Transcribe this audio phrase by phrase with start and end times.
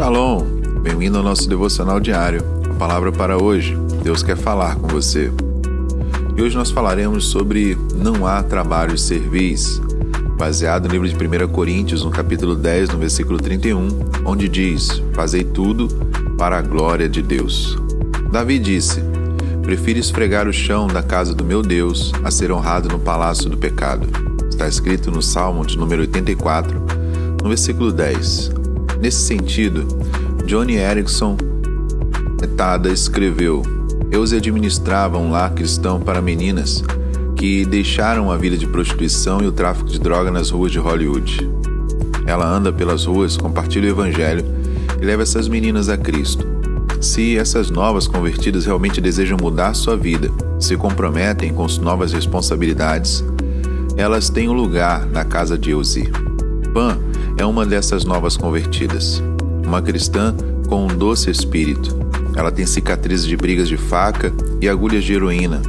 [0.00, 0.46] Shalom,
[0.80, 2.42] bem-vindo ao nosso devocional diário.
[2.70, 5.30] A palavra para hoje, Deus quer falar com você.
[6.34, 9.78] E hoje nós falaremos sobre não há trabalho servis,
[10.38, 13.88] baseado no livro de 1 Coríntios, no capítulo 10, no versículo 31,
[14.24, 15.86] onde diz: Fazei tudo
[16.38, 17.76] para a glória de Deus.
[18.32, 19.02] Davi disse:
[19.62, 23.58] Prefiro esfregar o chão da casa do meu Deus a ser honrado no palácio do
[23.58, 24.08] pecado.
[24.48, 26.82] Está escrito no Salmo de número 84,
[27.42, 28.59] no versículo 10.
[29.00, 29.86] Nesse sentido,
[30.46, 31.36] Johnny Erickson
[32.60, 33.62] Tada escreveu:
[34.10, 36.84] Eu administrava um lar cristão para meninas
[37.34, 41.50] que deixaram a vida de prostituição e o tráfico de droga nas ruas de Hollywood.
[42.26, 44.44] Ela anda pelas ruas, compartilha o evangelho
[45.00, 46.46] e leva essas meninas a Cristo.
[47.00, 53.24] Se essas novas convertidas realmente desejam mudar sua vida, se comprometem com novas responsabilidades,
[53.96, 56.10] elas têm um lugar na casa de Eusi.
[56.74, 56.98] Pan
[57.36, 59.22] é uma dessas novas convertidas.
[59.64, 60.34] Uma cristã
[60.68, 61.98] com um doce espírito.
[62.36, 65.60] Ela tem cicatrizes de brigas de faca e agulhas de heroína.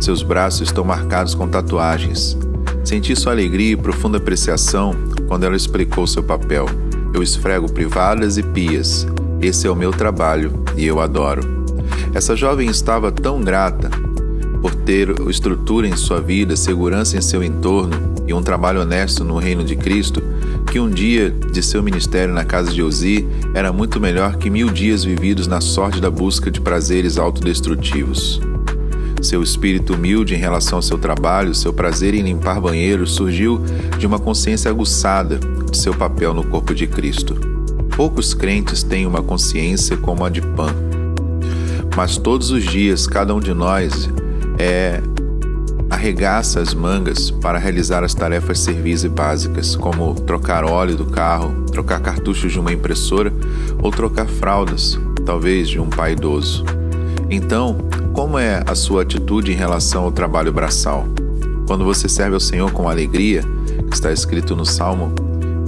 [0.00, 2.36] Seus braços estão marcados com tatuagens.
[2.84, 4.94] Senti sua alegria e profunda apreciação
[5.26, 6.66] quando ela explicou seu papel.
[7.12, 9.06] Eu esfrego privadas e pias.
[9.40, 11.42] Esse é o meu trabalho e eu adoro.
[12.14, 13.90] Essa jovem estava tão grata
[14.68, 19.38] por ter estrutura em sua vida, segurança em seu entorno e um trabalho honesto no
[19.38, 20.22] reino de Cristo
[20.70, 24.68] que um dia de seu ministério na casa de Uzi era muito melhor que mil
[24.68, 28.42] dias vividos na sorte da busca de prazeres autodestrutivos.
[29.22, 33.62] Seu espírito humilde em relação ao seu trabalho, seu prazer em limpar banheiros, surgiu
[33.98, 37.34] de uma consciência aguçada de seu papel no corpo de Cristo.
[37.96, 40.74] Poucos crentes têm uma consciência como a de Pan.
[41.96, 44.08] Mas todos os dias, cada um de nós
[44.58, 45.00] é
[45.90, 51.64] arregaça as mangas para realizar as tarefas servis e básicas, como trocar óleo do carro,
[51.72, 53.32] trocar cartuchos de uma impressora
[53.82, 56.64] ou trocar fraldas, talvez de um pai idoso.
[57.30, 57.78] Então,
[58.12, 61.06] como é a sua atitude em relação ao trabalho braçal?
[61.66, 63.42] Quando você serve ao Senhor com alegria,
[63.88, 65.12] que está escrito no Salmo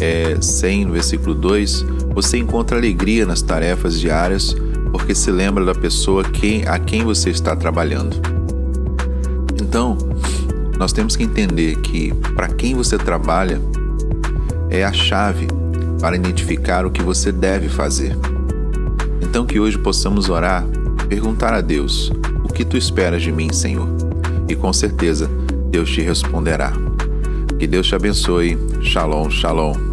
[0.00, 1.84] é, 100, no versículo 2,
[2.14, 4.54] você encontra alegria nas tarefas diárias
[4.90, 6.22] porque se lembra da pessoa
[6.66, 8.39] a quem você está trabalhando.
[9.70, 9.96] Então,
[10.80, 13.60] nós temos que entender que para quem você trabalha
[14.68, 15.46] é a chave
[16.00, 18.16] para identificar o que você deve fazer.
[19.22, 20.66] Então que hoje possamos orar,
[21.08, 22.10] perguntar a Deus:
[22.42, 23.86] "O que tu esperas de mim, Senhor?"
[24.48, 25.30] E com certeza
[25.70, 26.72] Deus te responderá.
[27.56, 28.58] Que Deus te abençoe.
[28.82, 29.89] Shalom, shalom.